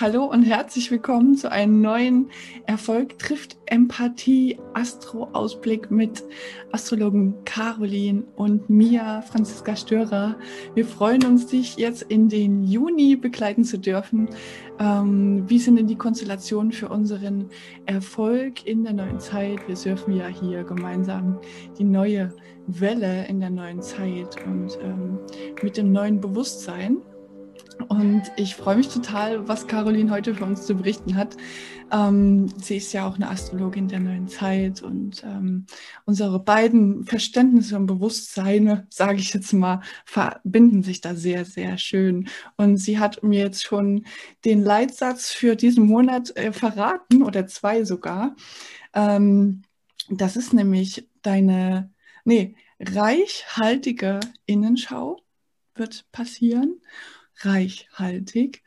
[0.00, 2.30] Hallo und herzlich willkommen zu einem neuen
[2.64, 6.24] Erfolg trifft Empathie Astro-Ausblick mit
[6.72, 10.36] Astrologen Caroline und Mia Franziska Störer.
[10.74, 14.30] Wir freuen uns, dich jetzt in den Juni begleiten zu dürfen.
[14.78, 17.50] Ähm, wie sind denn die Konstellationen für unseren
[17.84, 19.68] Erfolg in der neuen Zeit?
[19.68, 21.38] Wir surfen ja hier gemeinsam
[21.78, 22.32] die neue
[22.66, 25.18] Welle in der neuen Zeit und ähm,
[25.62, 27.02] mit dem neuen Bewusstsein.
[27.82, 31.36] Und ich freue mich total, was Caroline heute für uns zu berichten hat.
[31.92, 35.66] Ähm, sie ist ja auch eine Astrologin der neuen Zeit und ähm,
[36.04, 42.28] unsere beiden Verständnisse und Bewusstseine, sage ich jetzt mal, verbinden sich da sehr, sehr schön.
[42.56, 44.04] Und sie hat mir jetzt schon
[44.44, 48.36] den Leitsatz für diesen Monat äh, verraten oder zwei sogar.
[48.94, 49.62] Ähm,
[50.08, 51.90] das ist nämlich deine,
[52.24, 55.20] nee, reichhaltige Innenschau
[55.74, 56.80] wird passieren
[57.44, 58.62] reichhaltig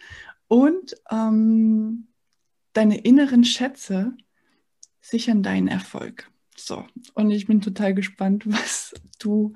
[0.47, 2.07] und ähm,
[2.73, 4.13] deine inneren Schätze
[5.01, 6.29] sichern deinen Erfolg.
[6.55, 9.53] So, und ich bin total gespannt, was du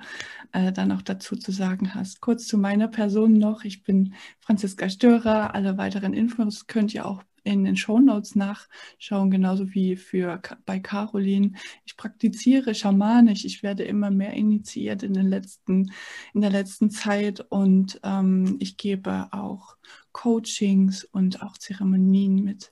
[0.51, 2.21] äh, dann auch dazu zu sagen hast.
[2.21, 3.63] Kurz zu meiner Person noch.
[3.63, 5.53] Ich bin Franziska Störer.
[5.53, 11.53] Alle weiteren Infos könnt ihr auch in den Shownotes nachschauen, genauso wie für bei Caroline.
[11.85, 13.45] Ich praktiziere schamanisch.
[13.45, 15.91] Ich werde immer mehr initiiert in, den letzten,
[16.33, 19.77] in der letzten Zeit und ähm, ich gebe auch
[20.11, 22.71] Coachings und auch Zeremonien mit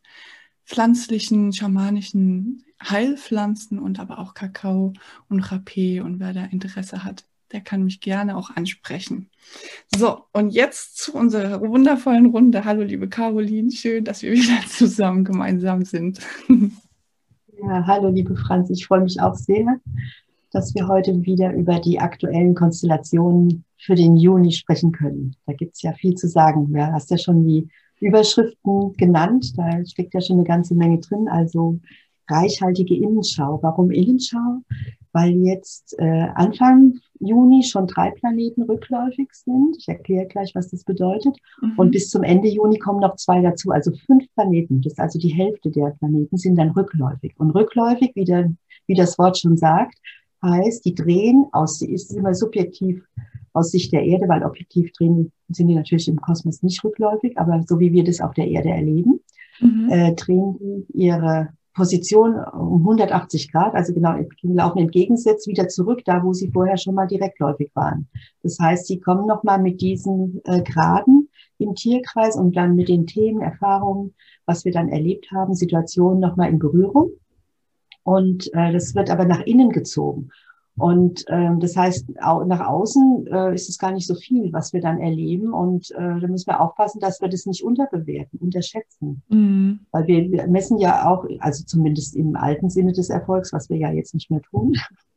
[0.65, 4.93] pflanzlichen, schamanischen Heilpflanzen und aber auch Kakao
[5.29, 9.29] und Rapé und wer da Interesse hat, der kann mich gerne auch ansprechen.
[9.95, 12.65] So, und jetzt zu unserer wundervollen Runde.
[12.65, 16.19] Hallo, liebe Caroline, schön, dass wir wieder zusammen gemeinsam sind.
[17.57, 19.79] Ja, hallo, liebe Franz, ich freue mich auch sehr,
[20.51, 25.37] dass wir heute wieder über die aktuellen Konstellationen für den Juni sprechen können.
[25.45, 26.73] Da gibt es ja viel zu sagen.
[26.73, 27.69] Du hast ja schon die
[28.01, 31.29] Überschriften genannt, da steckt ja schon eine ganze Menge drin.
[31.29, 31.79] Also
[32.29, 33.59] reichhaltige Innenschau.
[33.61, 34.59] Warum Innenschau?
[35.15, 39.77] Weil jetzt äh, Anfang Juni schon drei Planeten rückläufig sind.
[39.79, 41.37] Ich erkläre gleich, was das bedeutet.
[41.61, 41.73] Mhm.
[41.77, 44.81] Und bis zum Ende Juni kommen noch zwei dazu, also fünf Planeten.
[44.81, 47.33] Das ist also die Hälfte der Planeten sind dann rückläufig.
[47.37, 48.51] Und rückläufig, wie, der,
[48.87, 49.97] wie das Wort schon sagt,
[50.43, 53.01] heißt, die drehen aus, ist immer subjektiv
[53.53, 57.63] aus Sicht der Erde, weil objektiv drehen sind die natürlich im Kosmos nicht rückläufig, aber
[57.65, 59.21] so wie wir das auf der Erde erleben,
[59.61, 59.89] mhm.
[59.89, 66.01] äh, drehen die ihre Position um 180 Grad, also genau, die laufen entgegengesetzt wieder zurück,
[66.05, 68.07] da wo sie vorher schon mal direktläufig waren.
[68.41, 73.05] Das heißt, sie kommen nochmal mit diesen äh, Graden im Tierkreis und dann mit den
[73.05, 74.13] Themen, Erfahrungen,
[74.45, 77.11] was wir dann erlebt haben, Situationen nochmal in Berührung.
[78.03, 80.29] Und äh, das wird aber nach innen gezogen.
[80.77, 84.81] Und ähm, das heißt, nach außen äh, ist es gar nicht so viel, was wir
[84.81, 85.53] dann erleben.
[85.53, 89.21] Und äh, da müssen wir aufpassen, dass wir das nicht unterbewerten, unterschätzen.
[89.29, 89.79] Mhm.
[89.91, 93.77] Weil wir, wir messen ja auch, also zumindest im alten Sinne des Erfolgs, was wir
[93.77, 94.75] ja jetzt nicht mehr tun,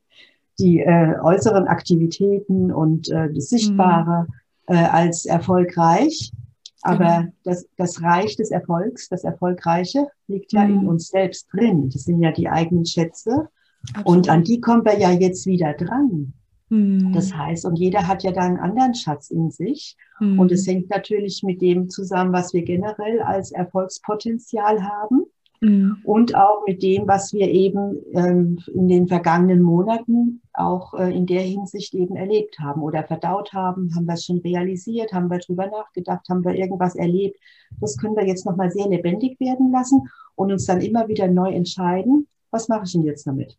[0.60, 4.26] die äh, äußeren Aktivitäten und äh, das Sichtbare
[4.69, 4.75] mhm.
[4.76, 6.30] äh, als erfolgreich.
[6.82, 7.32] Aber genau.
[7.42, 10.82] das, das Reich des Erfolgs, das Erfolgreiche, liegt ja mhm.
[10.82, 11.90] in uns selbst drin.
[11.92, 13.48] Das sind ja die eigenen Schätze
[13.94, 14.06] Absolut.
[14.06, 16.34] Und an die kommen wir ja jetzt wieder dran.
[16.70, 17.12] Mhm.
[17.12, 19.96] Das heißt, und jeder hat ja da einen anderen Schatz in sich.
[20.20, 20.38] Mhm.
[20.38, 25.24] Und es hängt natürlich mit dem zusammen, was wir generell als Erfolgspotenzial haben.
[25.60, 25.96] Mhm.
[26.04, 31.26] Und auch mit dem, was wir eben ähm, in den vergangenen Monaten auch äh, in
[31.26, 33.92] der Hinsicht eben erlebt haben oder verdaut haben.
[33.94, 35.12] Haben wir es schon realisiert?
[35.12, 36.28] Haben wir drüber nachgedacht?
[36.28, 37.40] Haben wir irgendwas erlebt?
[37.80, 40.02] Das können wir jetzt nochmal sehr lebendig werden lassen
[40.36, 43.56] und uns dann immer wieder neu entscheiden, was mache ich denn jetzt damit?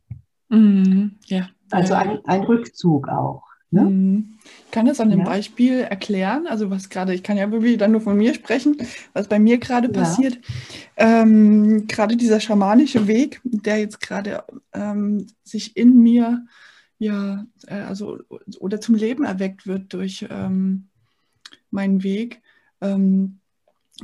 [0.50, 1.50] Mhm, ja.
[1.72, 3.44] Also ein, ein Rückzug auch.
[3.72, 3.82] Ne?
[3.82, 4.40] Mhm.
[4.66, 5.26] Ich kann das an dem ja.
[5.26, 8.78] Beispiel erklären, also was gerade, ich kann ja wieder nur von mir sprechen,
[9.14, 9.94] was bei mir gerade ja.
[9.94, 10.40] passiert.
[10.98, 16.46] Ähm, gerade dieser schamanische Weg, der jetzt gerade ähm, sich in mir,
[16.98, 18.18] ja, äh, also
[18.60, 20.88] oder zum Leben erweckt wird durch ähm,
[21.70, 22.42] meinen Weg.
[22.82, 23.40] Ähm,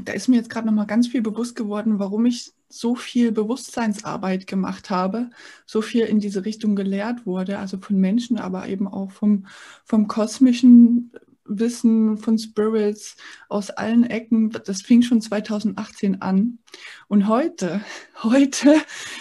[0.03, 3.31] da ist mir jetzt gerade noch mal ganz viel bewusst geworden, warum ich so viel
[3.31, 5.29] Bewusstseinsarbeit gemacht habe,
[5.65, 9.47] so viel in diese Richtung gelehrt wurde, also von Menschen, aber eben auch vom,
[9.83, 11.11] vom kosmischen
[11.45, 13.15] Wissen, von Spirits
[13.49, 14.51] aus allen Ecken.
[14.65, 16.59] Das fing schon 2018 an.
[17.07, 17.81] Und heute,
[18.23, 18.75] heute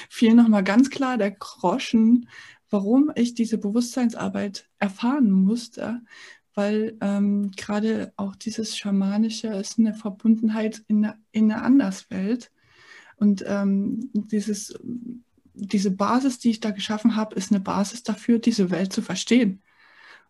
[0.09, 2.29] fiel nochmal ganz klar der Groschen,
[2.71, 6.01] warum ich diese Bewusstseinsarbeit erfahren musste,
[6.55, 12.51] weil ähm, gerade auch dieses Schamanische ist eine Verbundenheit in eine, in eine Anderswelt.
[13.17, 14.79] Und ähm, dieses,
[15.55, 19.63] diese Basis, die ich da geschaffen habe, ist eine Basis dafür, diese Welt zu verstehen.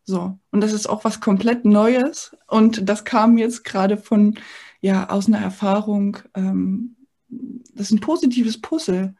[0.04, 0.38] So.
[0.50, 2.36] Und das ist auch was komplett Neues.
[2.46, 4.38] Und das kam jetzt gerade von,
[4.80, 6.96] ja aus einer Erfahrung, ähm,
[7.28, 9.14] das ist ein positives Puzzle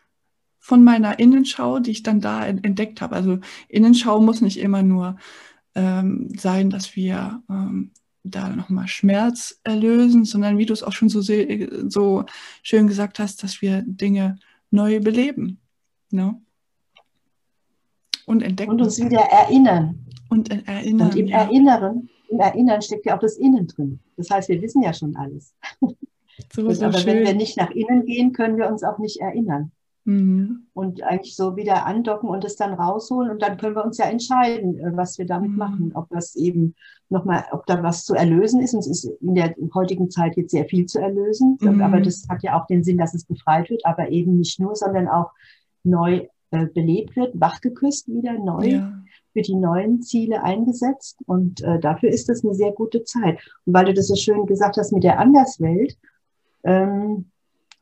[0.59, 3.17] von meiner Innenschau, die ich dann da entdeckt habe.
[3.17, 3.39] Also
[3.69, 5.17] Innenschau muss nicht immer nur
[5.75, 7.93] ähm, sein, dass wir ähm,
[8.25, 12.25] da nochmal Schmerz erlösen, sondern wie du es auch schon so, so
[12.63, 14.39] schön gesagt hast, dass wir Dinge
[14.71, 15.61] neu beleben
[16.11, 16.41] ne?
[18.27, 18.73] und entdecken.
[18.73, 20.07] Und uns wieder erinnern.
[20.31, 21.09] Und erinnern.
[21.09, 21.43] Und im ja.
[21.43, 24.01] Erinnern, im Erinnern steckt ja auch das Innen drin.
[24.17, 25.55] Das heißt, wir wissen ja schon alles.
[26.53, 27.07] So aber schön.
[27.07, 29.71] wenn wir nicht nach innen gehen, können wir uns auch nicht erinnern.
[30.05, 30.67] Mhm.
[30.75, 34.05] Und eigentlich so wieder andocken und es dann rausholen und dann können wir uns ja
[34.05, 35.57] entscheiden, äh, was wir damit mhm.
[35.57, 35.93] machen.
[35.95, 36.75] Ob das eben
[37.09, 38.75] nochmal, ob da was zu erlösen ist.
[38.75, 41.57] Und es ist in der heutigen Zeit jetzt sehr viel zu erlösen.
[41.61, 41.81] Mhm.
[41.81, 44.77] Aber das hat ja auch den Sinn, dass es befreit wird, aber eben nicht nur,
[44.77, 45.31] sondern auch
[45.85, 48.67] neu äh, belebt wird, wachgeküsst wieder neu.
[48.67, 48.93] Ja
[49.35, 53.41] für die neuen Ziele eingesetzt und äh, dafür ist das eine sehr gute Zeit.
[53.67, 55.99] Und weil du das so schön gesagt hast mit der Anderswelt,
[56.63, 57.33] ähm,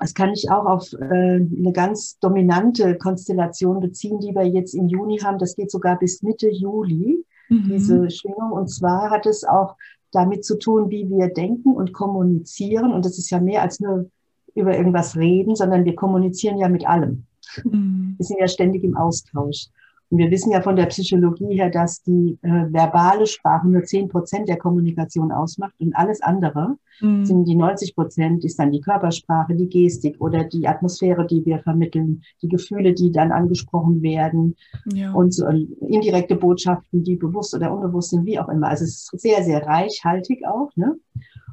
[0.03, 4.89] das kann ich auch auf äh, eine ganz dominante Konstellation beziehen, die wir jetzt im
[4.89, 5.39] Juni haben.
[5.39, 7.69] Das geht sogar bis Mitte Juli, mhm.
[7.69, 8.51] diese Schwingung.
[8.51, 9.77] Und zwar hat es auch
[10.11, 12.93] damit zu tun, wie wir denken und kommunizieren.
[12.93, 14.11] Und das ist ja mehr als nur
[14.57, 17.27] über irgendwas reden, sondern wir kommunizieren ja mit allem.
[17.63, 18.15] Mhm.
[18.17, 19.69] Wir sind ja ständig im Austausch.
[20.13, 24.09] Und wir wissen ja von der Psychologie her, dass die äh, verbale Sprache nur zehn
[24.09, 27.25] Prozent der Kommunikation ausmacht und alles andere mhm.
[27.25, 31.61] sind die 90 Prozent, ist dann die Körpersprache, die Gestik oder die Atmosphäre, die wir
[31.61, 34.55] vermitteln, die Gefühle, die dann angesprochen werden
[34.93, 35.15] ja.
[35.15, 38.69] und so äh, indirekte Botschaften, die bewusst oder unbewusst sind, wie auch immer.
[38.69, 40.69] Also es ist sehr, sehr reichhaltig auch.
[40.77, 40.95] Ne?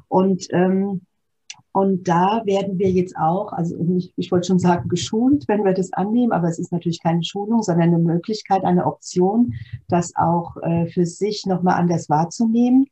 [0.08, 1.00] Und ähm,
[1.72, 5.72] und da werden wir jetzt auch, also ich, ich wollte schon sagen, geschult, wenn wir
[5.72, 9.54] das annehmen, aber es ist natürlich keine Schulung, sondern eine Möglichkeit, eine Option,
[9.88, 12.86] das auch äh, für sich nochmal anders wahrzunehmen,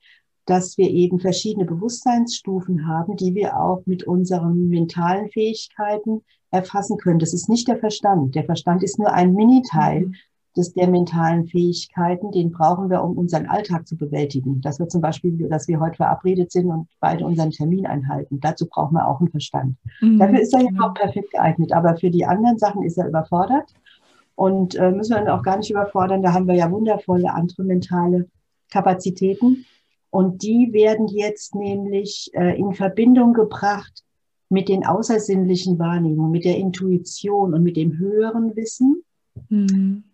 [0.46, 7.18] dass wir eben verschiedene Bewusstseinsstufen haben, die wir auch mit unseren mentalen Fähigkeiten erfassen können.
[7.18, 8.34] Das ist nicht der Verstand.
[8.36, 10.14] Der Verstand ist nur ein Miniteil mhm
[10.58, 14.60] des, der mentalen Fähigkeiten, den brauchen wir, um unseren Alltag zu bewältigen.
[14.60, 18.40] Dass wir zum Beispiel, dass wir heute verabredet sind und beide unseren Termin einhalten.
[18.40, 19.76] Dazu brauchen wir auch einen Verstand.
[20.00, 20.18] Mhm.
[20.18, 21.72] Dafür ist er ja auch perfekt geeignet.
[21.72, 23.72] Aber für die anderen Sachen ist er überfordert.
[24.34, 26.22] Und äh, müssen wir ihn auch gar nicht überfordern.
[26.22, 28.28] Da haben wir ja wundervolle andere mentale
[28.70, 29.64] Kapazitäten.
[30.10, 34.04] Und die werden jetzt nämlich äh, in Verbindung gebracht
[34.48, 39.02] mit den außersinnlichen Wahrnehmungen, mit der Intuition und mit dem höheren Wissen.
[39.48, 40.04] Mhm.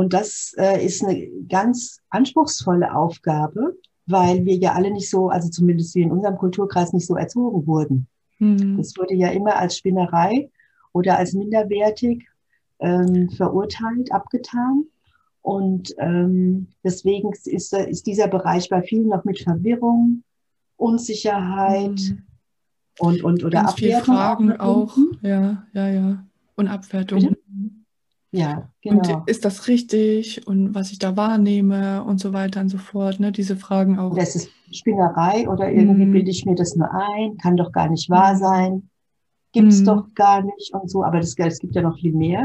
[0.00, 3.76] Und das äh, ist eine ganz anspruchsvolle Aufgabe,
[4.06, 7.66] weil wir ja alle nicht so, also zumindest wir in unserem Kulturkreis nicht so erzogen
[7.66, 8.06] wurden.
[8.38, 8.78] Mhm.
[8.78, 10.48] Das wurde ja immer als Spinnerei
[10.94, 12.26] oder als minderwertig
[12.78, 14.86] ähm, verurteilt, abgetan.
[15.42, 20.22] Und ähm, deswegen ist, ist dieser Bereich bei vielen noch mit Verwirrung,
[20.78, 22.22] Unsicherheit mhm.
[23.00, 24.14] und, und oder Ganz Abwertung.
[24.14, 26.24] Fragen auch, auch, ja, ja, ja.
[26.56, 27.20] Und Abwertung.
[27.20, 27.36] Bitte?
[28.32, 29.18] Ja, genau.
[29.18, 33.18] Und ist das richtig und was ich da wahrnehme und so weiter und so fort,
[33.18, 33.32] ne?
[33.32, 34.14] diese Fragen auch.
[34.14, 36.12] Das ist Spinnerei oder irgendwie mm.
[36.12, 38.38] bilde ich mir das nur ein, kann doch gar nicht wahr mhm.
[38.38, 38.90] sein,
[39.52, 39.84] gibt es mm.
[39.84, 42.44] doch gar nicht und so, aber das, es gibt ja noch viel mehr.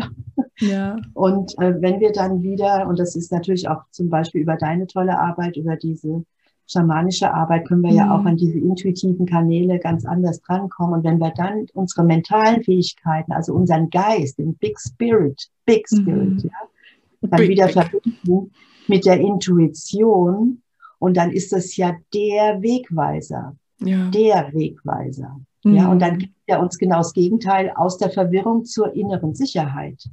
[0.59, 0.95] Ja.
[1.13, 4.87] Und äh, wenn wir dann wieder, und das ist natürlich auch zum Beispiel über deine
[4.87, 6.23] tolle Arbeit, über diese
[6.67, 7.97] schamanische Arbeit können wir mhm.
[7.97, 8.27] ja auch mhm.
[8.27, 10.95] an diese intuitiven Kanäle ganz anders drankommen.
[10.95, 15.95] Und wenn wir dann unsere mentalen Fähigkeiten, also unseren Geist, den Big Spirit, Big mhm.
[15.97, 16.49] Spirit, mhm.
[16.49, 18.51] ja, dann Big, wieder verbinden
[18.87, 20.61] mit der Intuition.
[20.99, 23.55] Und dann ist das ja der Wegweiser.
[23.79, 24.09] Ja.
[24.09, 25.39] Der Wegweiser.
[25.63, 25.75] Mhm.
[25.75, 30.09] Ja, und dann gibt er uns genau das Gegenteil aus der Verwirrung zur inneren Sicherheit.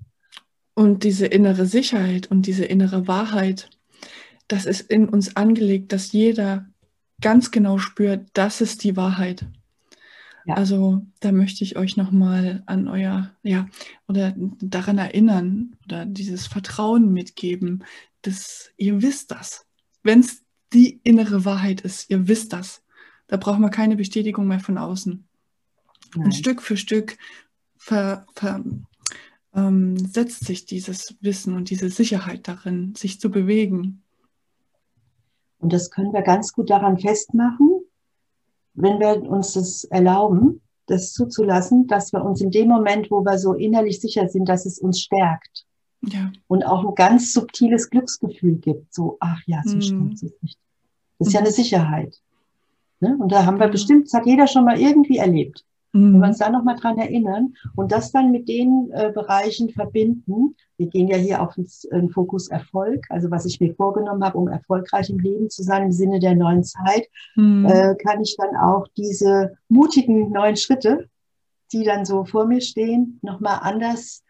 [0.75, 3.69] Und diese innere Sicherheit und diese innere Wahrheit,
[4.49, 6.67] das ist in uns angelegt, dass jeder
[7.21, 9.47] ganz genau spürt, das ist die Wahrheit.
[10.45, 10.55] Ja.
[10.55, 13.69] Also da möchte ich euch nochmal an euer, ja,
[14.09, 17.85] oder daran erinnern oder dieses Vertrauen mitgeben,
[18.23, 19.67] dass ihr wisst das.
[20.03, 22.83] Wenn es die innere Wahrheit ist, ihr wisst das.
[23.29, 25.25] Da braucht man keine Bestätigung mehr von außen.
[26.15, 26.25] Nein.
[26.25, 27.17] Und Stück für Stück
[27.77, 28.65] ver, ver,
[29.55, 34.02] ähm, setzt sich dieses Wissen und diese Sicherheit darin, sich zu bewegen.
[35.62, 37.83] Und das können wir ganz gut daran festmachen,
[38.75, 43.38] wenn wir uns das erlauben, das zuzulassen, dass wir uns in dem Moment, wo wir
[43.38, 45.64] so innerlich sicher sind, dass es uns stärkt.
[46.00, 46.33] Ja.
[46.49, 48.92] Und auch ein ganz subtiles Glücksgefühl gibt.
[48.92, 49.83] So, ach ja, so mhm.
[49.83, 50.59] stimmt es nicht.
[51.21, 51.35] Das ist mhm.
[51.35, 52.21] ja eine Sicherheit.
[52.99, 53.16] Ne?
[53.21, 55.64] Und da haben wir bestimmt, das hat jeder schon mal irgendwie erlebt.
[55.93, 56.15] Mhm.
[56.15, 60.57] Wenn wir uns da nochmal dran erinnern und das dann mit den äh, Bereichen verbinden.
[60.79, 64.49] Wir gehen ja hier auf den Fokus Erfolg, also was ich mir vorgenommen habe, um
[64.49, 67.07] erfolgreich im Leben zu sein im Sinne der neuen Zeit,
[67.37, 67.67] mhm.
[67.67, 71.09] äh, kann ich dann auch diese mutigen neuen Schritte,
[71.73, 74.23] die dann so vor mir stehen, nochmal anders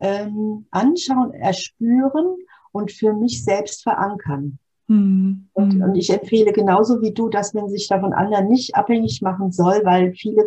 [0.00, 2.36] ähm, anschauen, erspüren
[2.72, 4.58] und für mich selbst verankern.
[4.88, 5.48] Mhm.
[5.52, 9.22] Und, und, ich empfehle genauso wie du, dass man sich da von anderen nicht abhängig
[9.22, 10.44] machen soll, weil viele,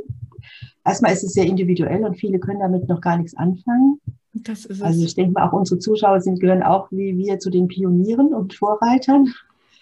[0.87, 3.99] erstmal ist es sehr individuell und viele können damit noch gar nichts anfangen.
[4.33, 4.81] Das ist es.
[4.81, 8.33] Also ich denke mal, auch unsere Zuschauer sind, gehören auch wie wir zu den Pionieren
[8.33, 9.33] und Vorreitern.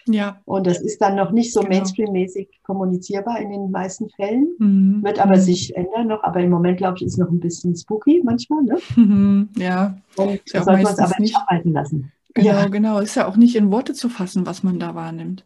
[0.08, 0.40] Ja.
[0.44, 1.74] Und das ist dann noch nicht so genau.
[1.74, 4.48] Mainstream-mäßig kommunizierbar in den meisten Fällen.
[4.58, 5.02] Mhm.
[5.02, 5.40] Wird aber mhm.
[5.40, 6.22] sich ändern noch.
[6.22, 8.62] Aber im Moment, glaube ich, ist noch ein bisschen spooky manchmal.
[8.62, 8.78] Ne?
[8.94, 9.48] Mhm.
[9.56, 9.98] Ja.
[10.16, 12.12] Und da sollten wir uns aber nicht abhalten lassen.
[12.34, 12.68] Genau, ja.
[12.68, 13.00] genau.
[13.00, 15.44] Ist ja auch nicht in Worte zu fassen, was man da wahrnimmt.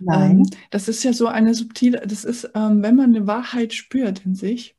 [0.00, 0.30] Nein.
[0.30, 4.24] Ähm, das ist ja so eine subtile, das ist, ähm, wenn man eine Wahrheit spürt
[4.24, 4.76] in sich,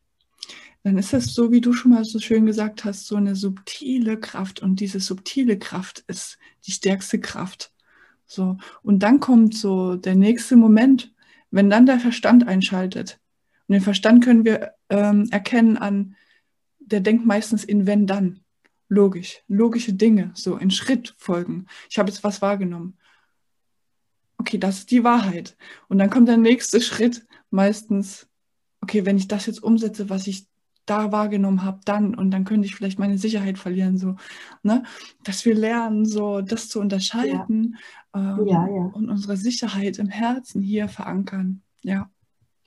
[0.90, 4.20] dann ist das so, wie du schon mal so schön gesagt hast, so eine subtile
[4.20, 4.60] Kraft.
[4.60, 7.72] Und diese subtile Kraft ist die stärkste Kraft.
[8.26, 8.58] So.
[8.82, 11.14] Und dann kommt so der nächste Moment,
[11.52, 13.20] wenn dann der Verstand einschaltet.
[13.68, 16.16] Und den Verstand können wir ähm, erkennen an,
[16.80, 18.40] der denkt meistens in wenn dann.
[18.88, 21.68] Logisch, logische Dinge, so in Schritt folgen.
[21.88, 22.98] Ich habe jetzt was wahrgenommen.
[24.40, 25.56] Okay, das ist die Wahrheit.
[25.88, 28.28] Und dann kommt der nächste Schritt, meistens,
[28.82, 30.50] okay, wenn ich das jetzt umsetze, was ich
[30.90, 34.16] da wahrgenommen habe, dann und dann könnte ich vielleicht meine Sicherheit verlieren, so,
[34.64, 34.84] ne?
[35.24, 37.78] Dass wir lernen, so das zu unterscheiden
[38.16, 38.40] ja.
[38.40, 38.86] Ähm, ja, ja.
[38.94, 41.62] und unsere Sicherheit im Herzen hier verankern.
[41.84, 42.10] Ja.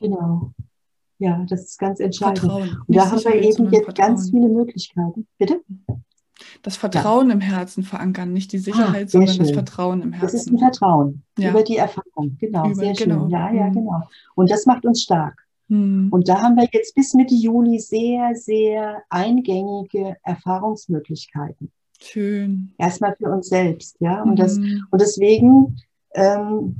[0.00, 0.52] Genau.
[1.18, 2.40] Ja, das ist ganz entscheidend.
[2.40, 2.78] Vertrauen.
[2.86, 3.94] Und da haben wir eben jetzt Vertrauen.
[3.94, 5.26] ganz viele Möglichkeiten.
[5.38, 5.60] Bitte?
[6.62, 9.44] Das Vertrauen im Herzen verankern, nicht die ah, Sicherheit, ah, sondern schön.
[9.44, 10.26] das Vertrauen im Herzen.
[10.26, 12.36] Das ist ein Vertrauen über die Erfahrung.
[12.40, 13.22] Genau, über, sehr genau.
[13.22, 13.30] schön.
[13.30, 13.72] Ja, ja, mhm.
[13.72, 14.02] genau.
[14.34, 15.41] Und das macht uns stark.
[15.72, 16.08] Hm.
[16.10, 21.72] Und da haben wir jetzt bis Mitte Juli sehr, sehr eingängige Erfahrungsmöglichkeiten.
[21.98, 22.74] Schön.
[22.76, 24.22] Erstmal für uns selbst, ja.
[24.22, 24.86] Und, das, hm.
[24.90, 25.78] und deswegen
[26.14, 26.76] ähm,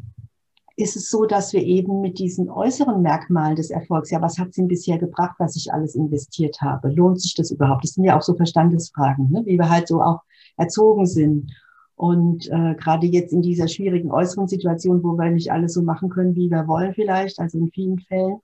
[0.76, 4.50] ist es so, dass wir eben mit diesen äußeren Merkmalen des Erfolgs, ja, was hat
[4.50, 6.90] es ihm bisher gebracht, was ich alles investiert habe?
[6.90, 7.84] Lohnt sich das überhaupt?
[7.84, 9.42] Das sind ja auch so Verstandesfragen, ne?
[9.46, 10.20] wie wir halt so auch
[10.58, 11.50] erzogen sind.
[11.94, 16.10] Und äh, gerade jetzt in dieser schwierigen äußeren Situation, wo wir nicht alles so machen
[16.10, 18.40] können, wie wir wollen vielleicht, also in vielen Fällen,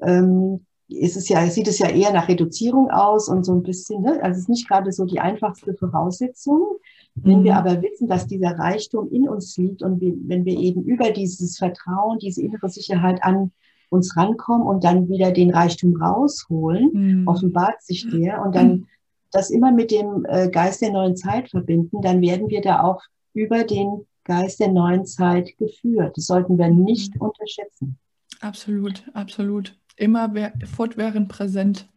[0.00, 4.02] ähm, ist es ja, sieht es ja eher nach Reduzierung aus und so ein bisschen,
[4.02, 4.18] ne?
[4.22, 6.78] also es ist nicht gerade so die einfachste Voraussetzung.
[7.14, 7.58] Wenn wir mhm.
[7.58, 11.58] aber wissen, dass dieser Reichtum in uns liegt und wir, wenn wir eben über dieses
[11.58, 13.52] Vertrauen, diese innere Sicherheit an
[13.90, 17.28] uns rankommen und dann wieder den Reichtum rausholen, mhm.
[17.28, 18.86] offenbart sich der und dann
[19.30, 23.02] das immer mit dem äh, Geist der neuen Zeit verbinden, dann werden wir da auch
[23.34, 26.16] über den Geist der neuen Zeit geführt.
[26.16, 27.22] Das sollten wir nicht mhm.
[27.22, 27.98] unterschätzen.
[28.40, 30.32] Absolut, absolut immer
[30.74, 31.88] fortwährend präsent.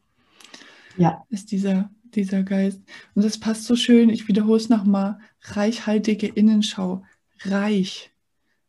[0.97, 1.23] Ja.
[1.29, 2.81] Ist dieser, dieser Geist.
[3.15, 7.03] Und das passt so schön, ich wiederhole es nochmal, reichhaltige Innenschau,
[7.43, 8.11] reich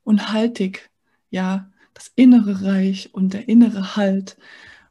[0.05, 0.91] und haltig,
[1.31, 4.37] ja, das innere Reich und der innere Halt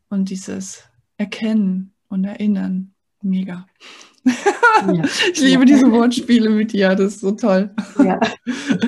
[0.10, 0.84] und dieses
[1.18, 3.66] Erkennen und Erinnern, mega.
[4.24, 5.04] Ja.
[5.34, 5.66] ich liebe ja.
[5.66, 7.74] diese Wortspiele mit dir, das ist so toll.
[7.98, 8.20] Ja,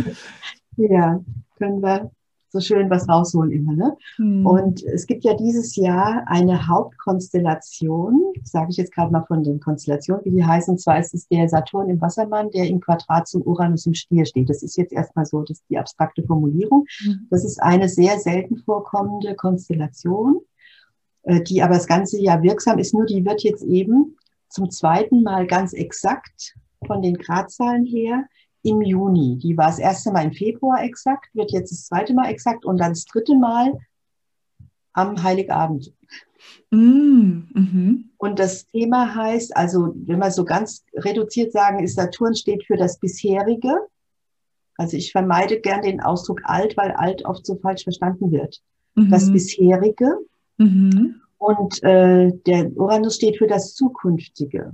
[0.78, 1.24] ja
[1.58, 2.12] können wir
[2.54, 3.74] so schön was rausholen immer.
[3.74, 3.98] Ne?
[4.18, 4.46] Mhm.
[4.46, 9.60] Und es gibt ja dieses Jahr eine Hauptkonstellation, sage ich jetzt gerade mal von den
[9.60, 10.74] Konstellationen, wie die heißen.
[10.74, 14.26] Und zwar ist es der Saturn im Wassermann, der im Quadrat zum Uranus im Stier
[14.26, 14.50] steht.
[14.50, 16.86] Das ist jetzt erstmal so das ist die abstrakte Formulierung.
[17.04, 17.28] Mhm.
[17.32, 20.42] Das ist eine sehr selten vorkommende Konstellation,
[21.24, 22.94] äh, die aber das ganze Jahr wirksam ist.
[22.94, 24.16] Nur die wird jetzt eben
[24.48, 26.56] zum zweiten Mal ganz exakt
[26.86, 28.26] von den Gradzahlen her
[28.64, 29.38] im Juni.
[29.38, 32.78] Die war das erste Mal im Februar exakt, wird jetzt das zweite Mal exakt und
[32.78, 33.78] dann das dritte Mal
[34.94, 35.94] am Heiligabend.
[36.72, 38.10] Mm, mhm.
[38.18, 42.78] Und das Thema heißt, also wenn wir so ganz reduziert sagen, ist Saturn steht für
[42.78, 43.76] das bisherige.
[44.78, 48.62] Also ich vermeide gern den Ausdruck alt, weil alt oft so falsch verstanden wird.
[48.96, 49.10] Mhm.
[49.10, 50.18] Das bisherige.
[50.58, 51.22] Mhm.
[51.38, 54.72] Und äh, der Uranus steht für das zukünftige.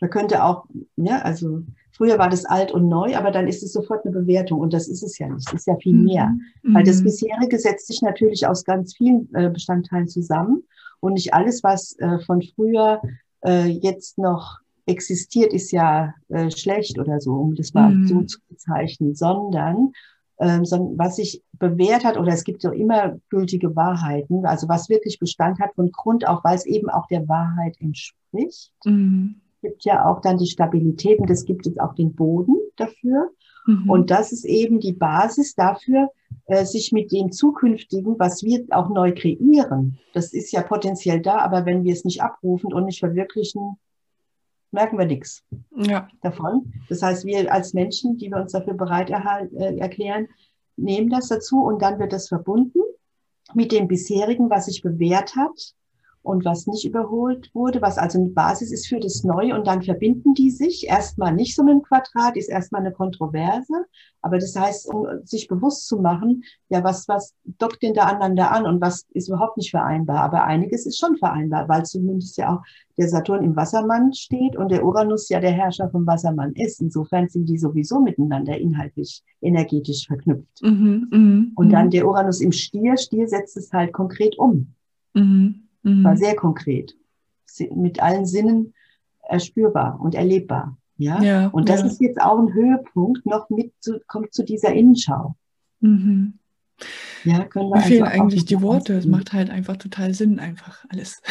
[0.00, 1.62] Man könnte auch, ja, also
[2.02, 4.88] Früher war das alt und neu, aber dann ist es sofort eine Bewertung und das
[4.88, 5.46] ist es ja nicht.
[5.46, 6.04] Es ist ja viel mhm.
[6.04, 6.34] mehr.
[6.64, 6.74] Mhm.
[6.74, 10.64] Weil das bisherige setzt sich natürlich aus ganz vielen äh, Bestandteilen zusammen
[10.98, 13.00] und nicht alles, was äh, von früher
[13.46, 16.12] äh, jetzt noch existiert, ist ja
[16.52, 18.08] schlecht oder so, um das mal mhm.
[18.08, 19.92] so zu bezeichnen, sondern
[20.40, 24.88] ähm, sondern was sich bewährt hat, oder es gibt so immer gültige Wahrheiten, also was
[24.88, 28.72] wirklich Bestand hat von Grund auf, weil es eben auch der Wahrheit entspricht.
[28.84, 33.30] Mhm gibt ja auch dann die Stabilität und es gibt jetzt auch den Boden dafür.
[33.66, 33.88] Mhm.
[33.88, 36.10] Und das ist eben die Basis dafür,
[36.46, 41.38] äh, sich mit dem Zukünftigen, was wir auch neu kreieren, das ist ja potenziell da,
[41.38, 43.78] aber wenn wir es nicht abrufen und nicht verwirklichen,
[44.72, 45.44] merken wir nichts
[45.76, 46.08] ja.
[46.22, 46.72] davon.
[46.88, 50.28] Das heißt, wir als Menschen, die wir uns dafür bereit äh, erklären,
[50.76, 52.80] nehmen das dazu und dann wird das verbunden
[53.54, 55.74] mit dem bisherigen, was sich bewährt hat
[56.22, 59.82] und was nicht überholt wurde, was also eine Basis ist für das Neue und dann
[59.82, 63.86] verbinden die sich erstmal nicht so mit einem Quadrat, ist erstmal eine Kontroverse,
[64.20, 68.52] aber das heißt, um sich bewusst zu machen, ja, was, was dockt denn da aneinander
[68.52, 72.54] an und was ist überhaupt nicht vereinbar, aber einiges ist schon vereinbar, weil zumindest ja
[72.54, 72.62] auch
[72.98, 76.80] der Saturn im Wassermann steht und der Uranus ja der Herrscher vom Wassermann ist.
[76.80, 80.62] Insofern sind die sowieso miteinander inhaltlich, energetisch verknüpft.
[80.62, 81.90] Mhm, mh, und dann mhm.
[81.90, 84.74] der Uranus im Stier, Stier setzt es halt konkret um.
[85.14, 85.68] Mhm.
[85.82, 86.04] Mhm.
[86.04, 86.94] War sehr konkret.
[87.74, 88.74] Mit allen Sinnen
[89.28, 90.76] erspürbar und erlebbar.
[90.96, 91.22] Ja.
[91.22, 91.86] ja und das ja.
[91.86, 95.36] ist jetzt auch ein Höhepunkt, noch mit zu, kommt zu dieser Innenschau.
[95.80, 96.34] Mhm.
[97.24, 98.94] Ja, können wir Mir fehlen eigentlich die Worte.
[98.94, 101.20] Es macht halt einfach total Sinn, einfach alles.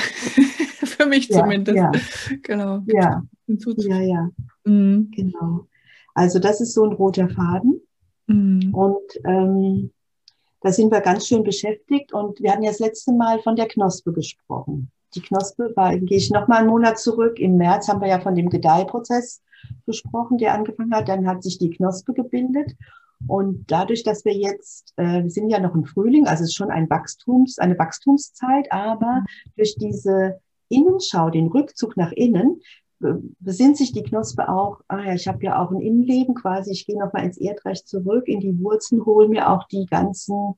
[0.83, 1.77] Für mich ja, zumindest.
[1.77, 1.91] Ja.
[2.43, 2.83] Genau.
[2.87, 3.23] Ja.
[3.47, 4.29] Ja, ja.
[4.65, 5.11] Mhm.
[5.11, 5.67] Genau.
[6.13, 7.81] Also das ist so ein roter Faden.
[8.27, 8.73] Mhm.
[8.73, 9.91] Und ähm,
[10.61, 13.67] da sind wir ganz schön beschäftigt und wir hatten ja das letzte Mal von der
[13.67, 14.91] Knospe gesprochen.
[15.15, 17.39] Die Knospe war, gehe ich nochmal einen Monat zurück.
[17.39, 19.41] Im März haben wir ja von dem Gedeihprozess
[19.85, 21.09] gesprochen, der angefangen hat.
[21.09, 22.75] Dann hat sich die Knospe gebildet.
[23.27, 26.55] Und dadurch, dass wir jetzt, äh, wir sind ja noch im Frühling, also es ist
[26.55, 29.25] schon ein Wachstums, eine Wachstumszeit, aber
[29.57, 30.39] durch diese
[30.69, 32.61] Innenschau, den Rückzug nach innen,
[33.39, 36.85] besinnt sich die Knospe auch, ah ja, ich habe ja auch ein Innenleben quasi, ich
[36.85, 40.55] gehe nochmal ins Erdreich zurück, in die Wurzeln, hole mir auch die ganzen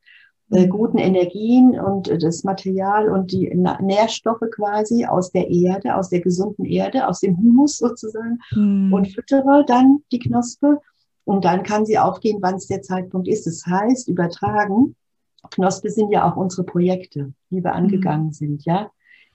[0.51, 0.69] äh, mhm.
[0.69, 3.49] guten Energien und äh, das Material und die
[3.81, 8.93] Nährstoffe quasi aus der Erde, aus der gesunden Erde, aus dem Humus sozusagen mhm.
[8.93, 10.79] und füttere dann die Knospe
[11.25, 13.47] und dann kann sie aufgehen, wann es der Zeitpunkt ist.
[13.47, 14.95] Das heißt, übertragen,
[15.51, 17.77] Knospe sind ja auch unsere Projekte, die wir mhm.
[17.77, 18.33] angegangen mhm.
[18.33, 18.89] sind, ja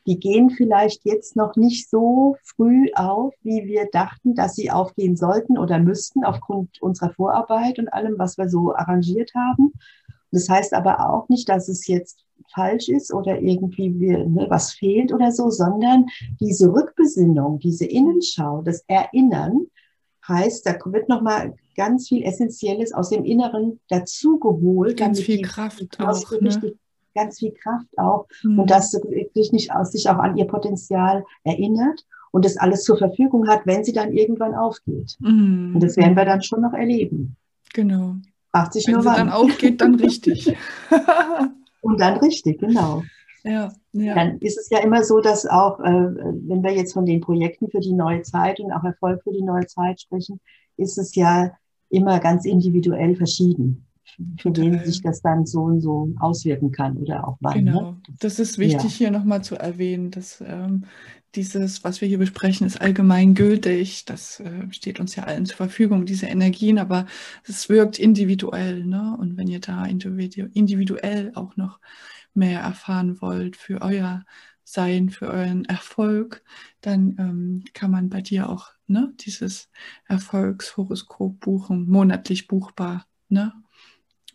[0.08, 5.16] die gehen vielleicht jetzt noch nicht so früh auf, wie wir dachten, dass sie aufgehen
[5.16, 9.74] sollten oder müssten aufgrund unserer Vorarbeit und allem, was wir so arrangiert haben.
[10.32, 12.24] Das heißt aber auch nicht, dass es jetzt
[12.54, 16.06] falsch ist oder irgendwie wir, ne, was fehlt oder so, sondern
[16.40, 19.66] diese Rückbesinnung, diese Innenschau, das Erinnern,
[20.26, 24.96] heißt, da wird nochmal ganz viel Essentielles aus dem Inneren dazugeholt.
[24.96, 26.30] Ganz viel Kraft auch.
[26.40, 26.78] Ne?
[27.14, 28.60] Ganz viel Kraft auch mhm.
[28.60, 32.84] und dass sie sich nicht aus sich auch an ihr Potenzial erinnert und das alles
[32.84, 35.16] zur Verfügung hat, wenn sie dann irgendwann aufgeht.
[35.20, 35.72] Mhm.
[35.74, 37.36] Und das werden wir dann schon noch erleben.
[37.74, 38.16] Genau.
[38.50, 39.16] Fragt sich wenn nur sie wann.
[39.16, 40.56] dann aufgeht, dann richtig.
[41.80, 43.02] und dann richtig, genau.
[43.44, 44.14] Ja, ja.
[44.14, 47.70] Dann ist es ja immer so, dass auch, äh, wenn wir jetzt von den Projekten
[47.70, 50.40] für die neue Zeit und auch Erfolg für die neue Zeit sprechen,
[50.76, 51.52] ist es ja
[51.88, 53.87] immer ganz individuell verschieden
[54.40, 57.64] für wen sich das dann so und so auswirken kann oder auch wann.
[57.64, 57.72] Ne?
[57.72, 57.96] Genau, ne?
[58.20, 58.98] das ist wichtig ja.
[58.98, 60.84] hier nochmal zu erwähnen, dass ähm,
[61.34, 64.04] dieses, was wir hier besprechen, ist allgemein gültig.
[64.04, 67.06] Das äh, steht uns ja allen zur Verfügung, diese Energien, aber
[67.44, 68.84] es wirkt individuell.
[68.84, 69.16] Ne?
[69.18, 71.80] Und wenn ihr da individuell auch noch
[72.34, 74.24] mehr erfahren wollt für euer
[74.64, 76.42] Sein, für euren Erfolg,
[76.80, 79.70] dann ähm, kann man bei dir auch ne, dieses
[80.06, 83.06] Erfolgshoroskop buchen, monatlich buchbar.
[83.28, 83.52] Ne?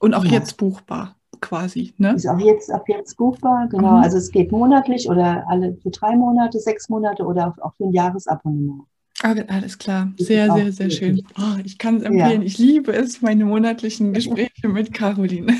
[0.03, 0.31] Und auch ja.
[0.31, 1.93] jetzt buchbar quasi.
[1.97, 2.13] Ne?
[2.15, 3.97] Ist auch jetzt ab jetzt buchbar, genau.
[3.97, 4.03] Mhm.
[4.03, 7.93] Also es geht monatlich oder alle für drei Monate, sechs Monate oder auch für ein
[7.93, 8.83] Jahresabonnement.
[9.21, 10.11] Ah, alles klar.
[10.17, 11.25] Sehr, sehr, sehr schön.
[11.37, 12.41] Oh, ich kann es empfehlen.
[12.41, 12.45] Ja.
[12.45, 15.53] Ich liebe es, meine monatlichen Gespräche mit Caroline.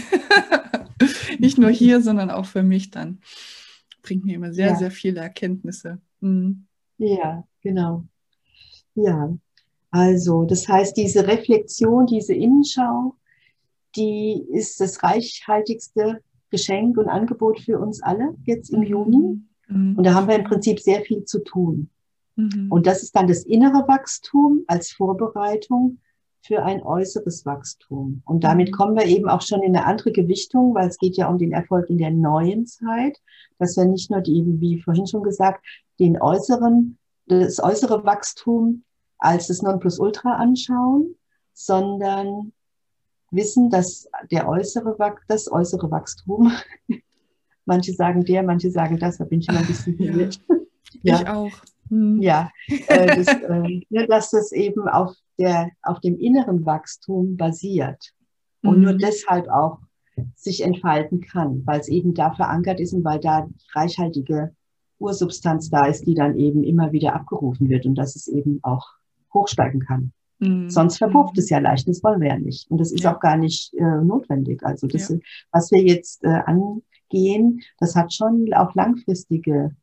[1.39, 3.19] Nicht nur hier, sondern auch für mich dann.
[4.01, 4.75] Bringt mir immer sehr, ja.
[4.75, 5.99] sehr viele Erkenntnisse.
[6.19, 6.65] Mhm.
[6.97, 8.03] Ja, genau.
[8.95, 9.34] Ja,
[9.89, 13.15] also das heißt, diese Reflexion, diese Innenschau,
[13.95, 19.41] die ist das reichhaltigste Geschenk und Angebot für uns alle jetzt im Juni.
[19.67, 19.97] Mhm.
[19.97, 21.89] Und da haben wir im Prinzip sehr viel zu tun.
[22.36, 22.67] Mhm.
[22.69, 25.99] Und das ist dann das innere Wachstum als Vorbereitung
[26.45, 28.21] für ein äußeres Wachstum.
[28.25, 28.73] Und damit mhm.
[28.73, 31.53] kommen wir eben auch schon in eine andere Gewichtung, weil es geht ja um den
[31.53, 33.17] Erfolg in der neuen Zeit,
[33.60, 35.65] dass wir nicht nur die, wie vorhin schon gesagt,
[35.99, 38.84] den äußeren, das äußere Wachstum
[39.17, 41.15] als das Nonplusultra anschauen,
[41.53, 42.51] sondern
[43.34, 44.96] wissen, dass der äußere,
[45.28, 46.52] das äußere Wachstum,
[47.65, 50.39] manche sagen der, manche sagen das, da bin ich immer ein bisschen verwirrt.
[51.02, 51.22] Ja.
[51.22, 51.52] Ich auch.
[51.89, 52.22] Hm.
[52.22, 58.13] Ja, äh, das, äh, ja, dass das eben auf, der, auf dem inneren Wachstum basiert
[58.62, 58.84] und mhm.
[58.84, 59.80] nur deshalb auch
[60.36, 64.56] sich entfalten kann, weil es eben da verankert ist und weil da reichhaltige
[65.00, 68.88] Ursubstanz da ist, die dann eben immer wieder abgerufen wird und dass es eben auch
[69.34, 70.13] hochsteigen kann.
[70.39, 70.69] Mhm.
[70.69, 72.69] Sonst verpufft es ja leicht, das wollen wir ja nicht.
[72.69, 73.15] Und das ist ja.
[73.15, 74.63] auch gar nicht äh, notwendig.
[74.63, 75.17] Also das, ja.
[75.52, 79.76] was wir jetzt äh, angehen, das hat schon auch langfristige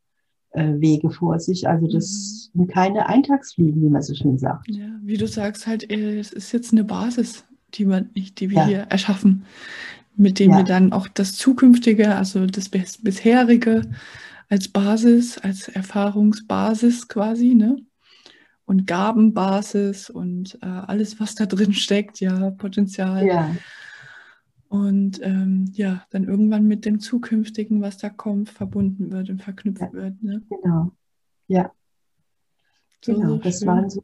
[0.51, 1.67] äh, Wege vor sich.
[1.67, 2.59] Also das mhm.
[2.59, 4.69] sind keine Eintagsfliegen, wie man so schön sagt.
[4.69, 8.57] Ja, wie du sagst, halt, äh, es ist jetzt eine Basis, die, man, die wir
[8.57, 8.65] ja.
[8.65, 9.45] hier erschaffen,
[10.15, 13.83] mit dem wir dann auch das Zukünftige, also das bisherige
[14.49, 17.77] als Basis, als Erfahrungsbasis quasi, ne?
[18.65, 23.25] Und Gabenbasis und äh, alles, was da drin steckt, ja, Potenzial.
[23.25, 23.55] Ja.
[24.69, 29.81] Und ähm, ja, dann irgendwann mit dem Zukünftigen, was da kommt, verbunden wird und verknüpft
[29.81, 30.23] ja, wird.
[30.23, 30.41] Ne?
[30.49, 30.91] Genau.
[31.47, 31.71] Ja.
[33.01, 33.67] So, genau, so das schön.
[33.67, 34.01] waren so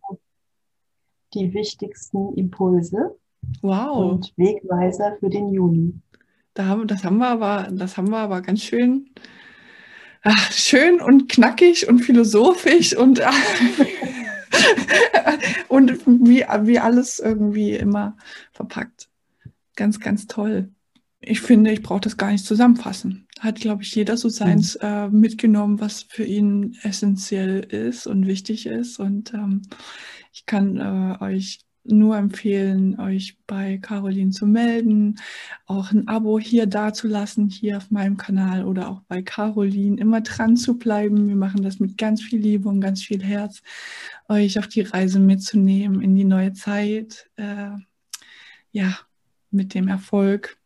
[1.34, 3.16] die wichtigsten Impulse
[3.62, 4.12] wow.
[4.12, 5.94] und Wegweiser für den Juni.
[6.54, 9.10] Da, das haben wir aber, das haben wir aber ganz schön
[10.28, 13.20] ach, schön und knackig und philosophisch und,
[15.68, 18.18] und wie, wie alles irgendwie immer
[18.52, 19.10] verpackt.
[19.76, 20.70] Ganz, ganz toll.
[21.20, 23.28] Ich finde, ich brauche das gar nicht zusammenfassen.
[23.40, 24.88] Hat, glaube ich, jeder so seins mhm.
[24.88, 29.00] äh, mitgenommen, was für ihn essentiell ist und wichtig ist.
[29.00, 29.64] Und ähm,
[30.32, 35.20] ich kann äh, euch nur empfehlen, euch bei Caroline zu melden,
[35.66, 40.58] auch ein Abo hier dazulassen, hier auf meinem Kanal oder auch bei Caroline, immer dran
[40.58, 41.28] zu bleiben.
[41.28, 43.62] Wir machen das mit ganz viel Liebe und ganz viel Herz,
[44.28, 47.30] euch auf die Reise mitzunehmen in die neue Zeit.
[47.36, 47.72] Äh,
[48.72, 48.98] ja,
[49.52, 50.58] mit dem Erfolg,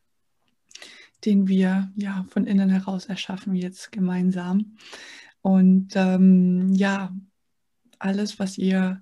[1.25, 4.77] den wir ja von innen heraus erschaffen, jetzt gemeinsam.
[5.41, 7.15] Und ähm, ja,
[7.99, 9.01] alles, was ihr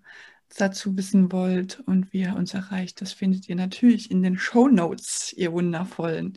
[0.58, 4.68] dazu wissen wollt und wie ihr uns erreicht, das findet ihr natürlich in den Show
[4.68, 6.34] Notes, ihr Wundervollen.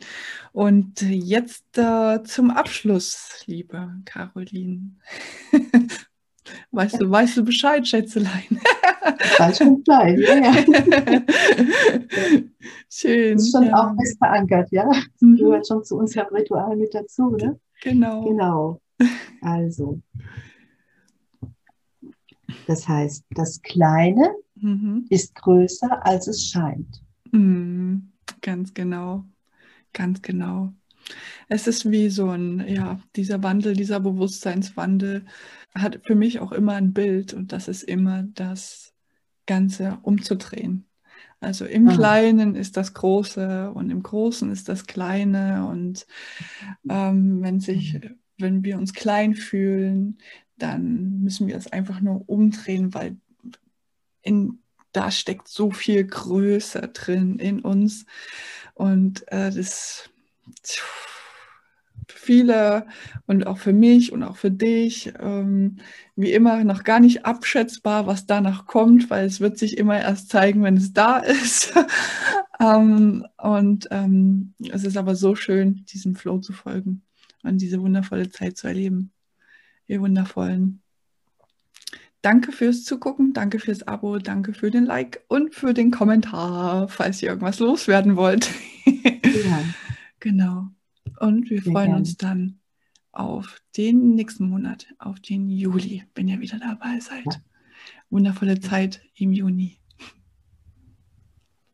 [0.51, 4.91] Und jetzt äh, zum Abschluss, liebe Caroline.
[6.71, 8.61] weißt du, weißt du Bescheid, Schätzelein?
[9.37, 10.53] Weiß schon Bescheid, ja, ja.
[12.89, 13.37] Schön.
[13.37, 13.73] Ist schon ja.
[13.73, 14.89] auch fest verankert, ja.
[15.19, 15.37] Mhm.
[15.37, 17.59] Gehört schon zu unserem Ritual mit dazu, ne?
[17.81, 18.23] Genau.
[18.23, 18.81] Genau.
[19.41, 19.99] Also,
[22.67, 25.05] das heißt, das Kleine mhm.
[25.09, 27.01] ist größer, als es scheint.
[27.31, 28.11] Mhm.
[28.41, 29.25] Ganz genau,
[29.93, 30.73] ganz genau.
[31.49, 35.25] Es ist wie so ein, ja, dieser Wandel, dieser Bewusstseinswandel
[35.75, 38.93] hat für mich auch immer ein Bild und das ist immer das
[39.45, 40.85] Ganze umzudrehen.
[41.39, 41.95] Also im Aha.
[41.95, 46.07] Kleinen ist das Große und im Großen ist das Kleine und
[46.89, 47.99] ähm, wenn sich,
[48.37, 50.17] wenn wir uns klein fühlen,
[50.57, 53.17] dann müssen wir es einfach nur umdrehen, weil
[54.21, 54.59] in,
[54.91, 58.05] da steckt so viel Größe drin in uns.
[58.73, 60.09] Und äh, das
[62.07, 62.87] für viele
[63.27, 65.77] und auch für mich und auch für dich, ähm,
[66.15, 70.29] wie immer, noch gar nicht abschätzbar, was danach kommt, weil es wird sich immer erst
[70.29, 71.73] zeigen, wenn es da ist.
[72.59, 77.03] ähm, und ähm, es ist aber so schön, diesem Flow zu folgen
[77.43, 79.13] und diese wundervolle Zeit zu erleben
[79.87, 80.81] ihr Wundervollen.
[82.21, 87.21] Danke fürs Zugucken, danke fürs Abo, danke für den Like und für den Kommentar, falls
[87.21, 88.49] ihr irgendwas loswerden wollt.
[88.85, 89.63] Ja.
[90.19, 90.69] genau.
[91.19, 91.97] Und wir Sehr freuen gern.
[91.97, 92.59] uns dann
[93.11, 97.25] auf den nächsten Monat, auf den Juli, wenn ihr wieder dabei seid.
[97.25, 97.41] Ja.
[98.09, 99.79] Wundervolle Zeit im Juni.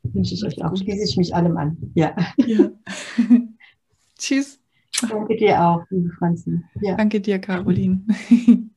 [0.04, 0.76] Wünsche ich euch auch.
[0.76, 1.78] Schließe ich mich allem an.
[1.94, 2.16] Ja.
[2.38, 2.72] ja.
[4.18, 4.60] Tschüss.
[5.08, 6.62] Danke dir auch, liebe Franzi.
[6.82, 6.96] Ja.
[6.96, 8.02] Danke dir, Caroline.